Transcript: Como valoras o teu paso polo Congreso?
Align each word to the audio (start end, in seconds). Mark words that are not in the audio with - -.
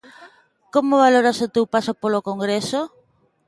Como 0.73 1.01
valoras 1.05 1.39
o 1.45 1.51
teu 1.55 1.65
paso 1.73 1.93
polo 2.01 2.25
Congreso? 2.29 2.81